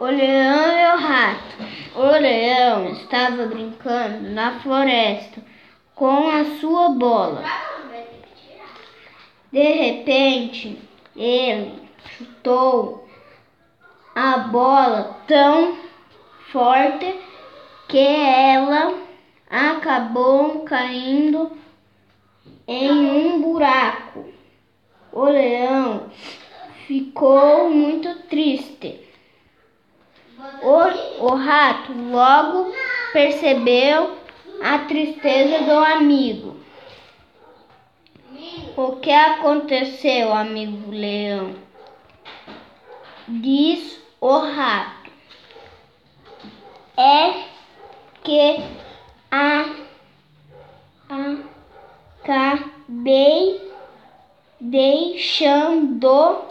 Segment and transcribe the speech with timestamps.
[0.00, 1.56] O leão e o rato.
[1.94, 5.42] O leão estava brincando na floresta
[5.94, 7.44] com a sua bola.
[9.52, 10.78] De repente,
[11.14, 11.82] ele
[12.16, 13.06] chutou
[14.14, 15.76] a bola tão
[16.50, 17.14] forte
[17.86, 18.94] que ela
[19.50, 21.52] acabou caindo
[22.66, 24.24] em um buraco.
[25.12, 26.10] O leão
[26.86, 28.69] ficou muito triste.
[30.70, 32.72] O, o rato logo
[33.12, 34.16] percebeu
[34.62, 36.56] a tristeza do amigo.
[38.76, 41.56] O que aconteceu, amigo leão?
[43.26, 45.10] Diz o rato.
[46.96, 47.46] É
[48.22, 48.62] que
[49.28, 49.64] a,
[52.22, 53.72] acabei
[54.60, 56.44] deixando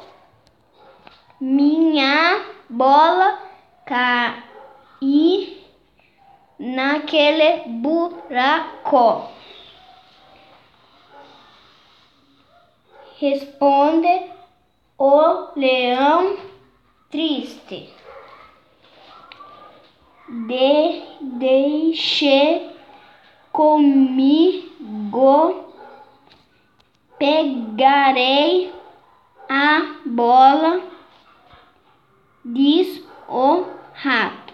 [1.40, 3.49] minha bola
[3.90, 5.58] cair
[6.60, 9.28] naquele buraco.
[13.18, 14.30] Responde
[14.98, 16.38] o leão
[17.10, 17.90] triste.
[20.48, 22.70] De deixe
[23.52, 24.76] comigo,
[27.18, 28.72] pegarei
[29.50, 30.84] a bola,
[32.46, 34.54] diz o rato.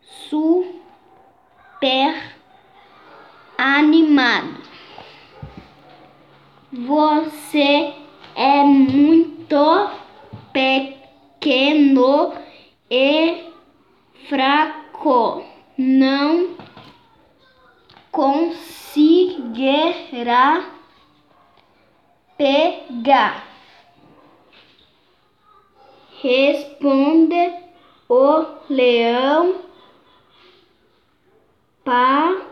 [0.00, 2.34] Super
[3.56, 4.62] animado.
[6.72, 7.94] Você
[8.34, 9.90] é muito
[10.52, 12.34] pequeno
[12.90, 13.52] e
[14.28, 15.44] fraco.
[15.76, 16.56] Não
[18.10, 20.64] conseguirá
[22.36, 23.46] pegar.
[26.20, 27.67] Responde
[28.08, 29.56] o leão
[31.84, 32.48] para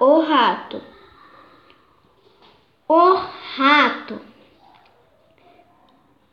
[0.00, 0.82] o rato.
[2.88, 3.14] O
[3.56, 4.20] rato,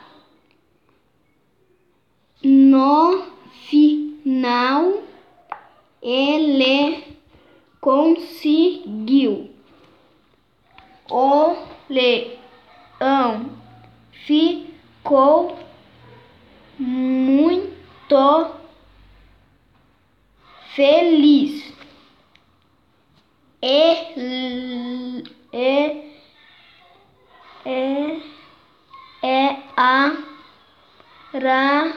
[2.43, 3.23] No
[3.67, 5.03] final,
[6.01, 7.03] ele
[7.81, 9.49] conseguiu.
[11.09, 11.55] O
[11.89, 13.49] leão
[14.11, 15.57] ficou
[16.77, 18.51] muito
[20.75, 21.73] feliz.
[23.61, 26.03] E, e,
[27.65, 28.23] e,
[29.23, 30.15] é a
[31.39, 31.93] ra,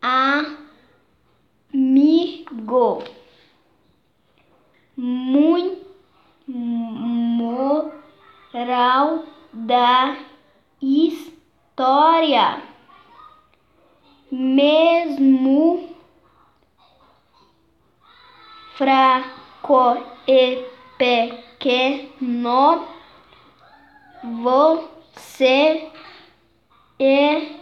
[0.00, 0.52] amigo
[4.96, 5.82] muito
[8.52, 10.16] moral da
[10.80, 12.62] história.
[14.30, 15.92] Mesmo
[19.62, 20.66] fraco e
[20.98, 22.86] pequeno
[24.42, 25.90] você
[26.98, 27.56] é,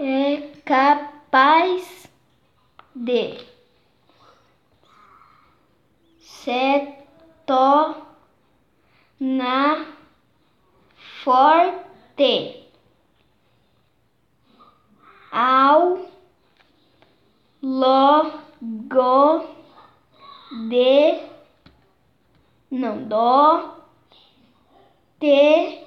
[0.00, 2.08] é capaz
[2.94, 3.46] de
[6.20, 6.94] se
[7.46, 8.26] tornar
[11.24, 12.64] forte
[15.30, 15.98] ao
[17.60, 18.38] logo
[20.68, 21.20] de
[22.70, 23.78] não dó
[25.18, 25.86] tempo